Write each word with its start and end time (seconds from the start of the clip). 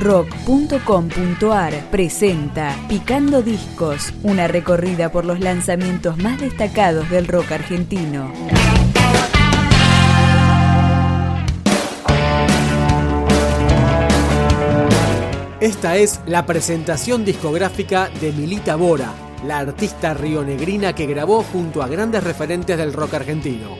rock.com.ar 0.00 1.74
presenta 1.90 2.74
Picando 2.88 3.42
Discos, 3.42 4.14
una 4.22 4.48
recorrida 4.48 5.12
por 5.12 5.26
los 5.26 5.40
lanzamientos 5.40 6.16
más 6.16 6.40
destacados 6.40 7.08
del 7.10 7.28
rock 7.28 7.52
argentino. 7.52 8.32
Esta 15.60 15.96
es 15.96 16.20
la 16.24 16.46
presentación 16.46 17.26
discográfica 17.26 18.08
de 18.22 18.32
Milita 18.32 18.76
Bora, 18.76 19.12
la 19.46 19.58
artista 19.58 20.14
rionegrina 20.14 20.94
que 20.94 21.04
grabó 21.04 21.42
junto 21.42 21.82
a 21.82 21.88
grandes 21.88 22.24
referentes 22.24 22.78
del 22.78 22.94
rock 22.94 23.14
argentino. 23.14 23.76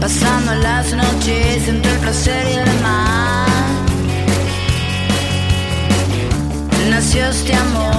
Pasando 0.00 0.54
las 0.54 0.94
noches 0.94 1.66
entre 1.68 1.90
el. 1.90 3.47
nació 6.98 7.28
este 7.28 7.54
amor. 7.54 7.97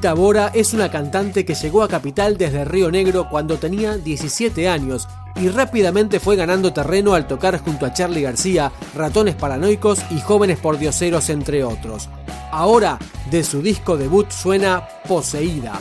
Rita 0.00 0.14
Bora 0.14 0.50
es 0.54 0.72
una 0.72 0.90
cantante 0.90 1.44
que 1.44 1.54
llegó 1.54 1.82
a 1.82 1.88
Capital 1.88 2.38
desde 2.38 2.64
Río 2.64 2.90
Negro 2.90 3.28
cuando 3.28 3.58
tenía 3.58 3.98
17 3.98 4.66
años 4.66 5.06
y 5.36 5.50
rápidamente 5.50 6.20
fue 6.20 6.36
ganando 6.36 6.72
terreno 6.72 7.12
al 7.12 7.26
tocar 7.26 7.58
junto 7.58 7.84
a 7.84 7.92
Charlie 7.92 8.22
García, 8.22 8.72
Ratones 8.94 9.34
Paranoicos 9.34 10.00
y 10.10 10.18
Jóvenes 10.20 10.58
Pordioseros 10.58 11.28
entre 11.28 11.64
otros. 11.64 12.08
Ahora, 12.50 12.98
de 13.30 13.44
su 13.44 13.60
disco 13.60 13.98
debut 13.98 14.30
suena 14.30 14.88
Poseída, 15.06 15.78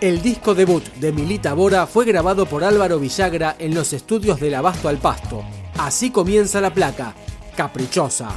El 0.00 0.22
disco 0.22 0.54
debut 0.54 0.82
de 0.94 1.12
Milita 1.12 1.52
Bora 1.52 1.86
fue 1.86 2.06
grabado 2.06 2.46
por 2.46 2.64
Álvaro 2.64 2.98
Villagra 2.98 3.56
en 3.58 3.74
los 3.74 3.92
estudios 3.92 4.40
del 4.40 4.54
Abasto 4.54 4.88
al 4.88 4.96
Pasto. 4.96 5.44
Así 5.76 6.10
comienza 6.10 6.58
la 6.62 6.72
placa, 6.72 7.14
Caprichosa. 7.54 8.30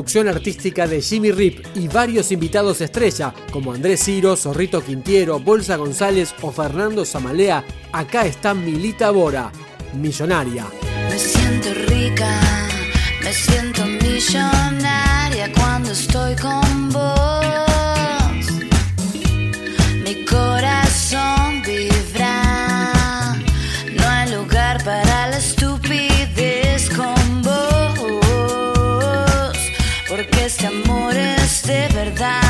producción 0.00 0.28
artística 0.28 0.86
de 0.86 1.02
Jimmy 1.02 1.30
Rip 1.30 1.66
y 1.74 1.86
varios 1.86 2.32
invitados 2.32 2.80
estrella 2.80 3.34
como 3.52 3.74
Andrés 3.74 4.02
Ciro, 4.02 4.34
Zorrito 4.34 4.82
Quintiero, 4.82 5.38
Bolsa 5.38 5.76
González 5.76 6.34
o 6.40 6.50
Fernando 6.50 7.04
Zamalea, 7.04 7.62
acá 7.92 8.24
está 8.24 8.54
Milita 8.54 9.10
Bora, 9.10 9.52
millonaria. 9.92 10.64
Me 11.10 11.18
siento 11.18 11.68
rica, 11.86 12.40
me 13.22 13.30
siento 13.30 13.84
millonaria 13.84 15.52
cuando 15.52 15.92
estoy 15.92 16.34
con 16.36 16.88
vos. 16.90 17.39
verdad. 32.04 32.49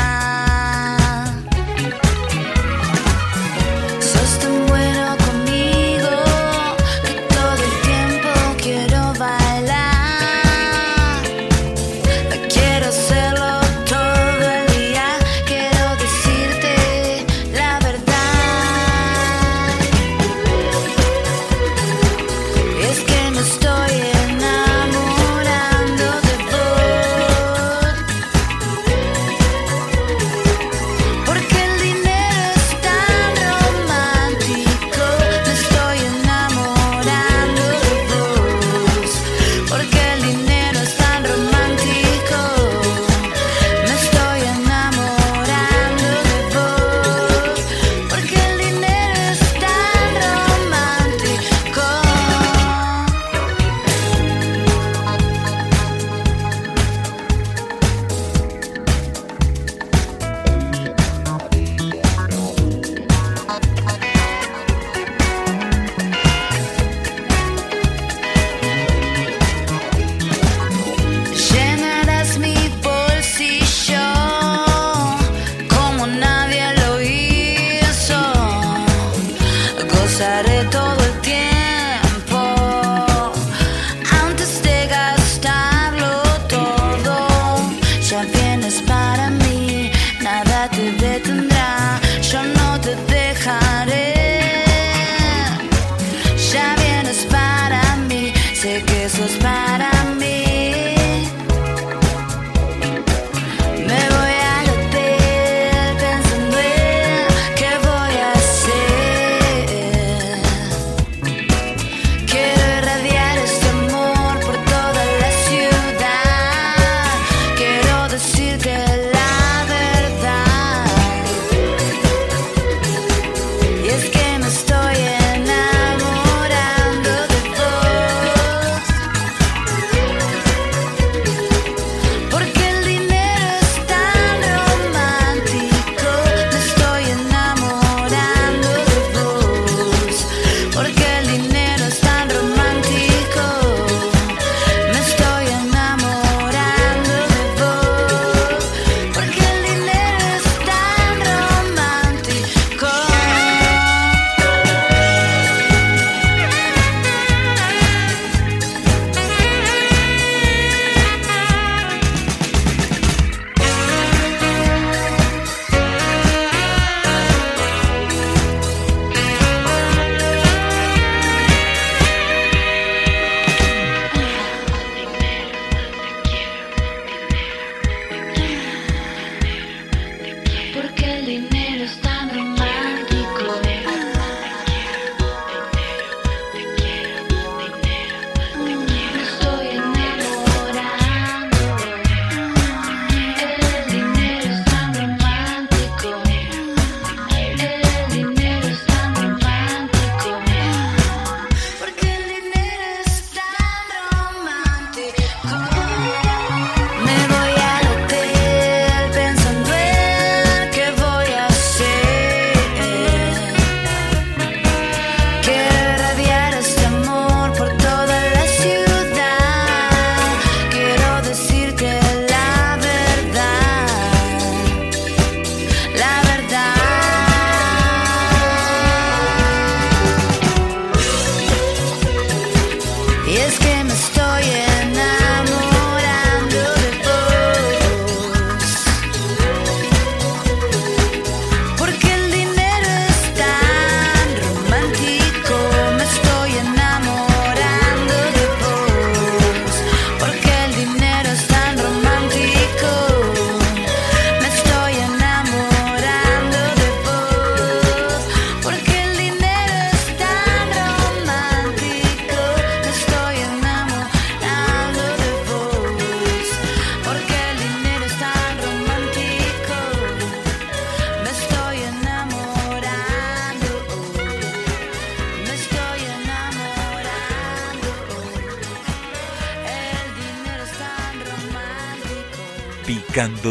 pasaré 80.21 80.63
todo. 80.69 80.90